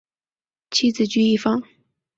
[0.71, 1.61] 妻子琚逸芳。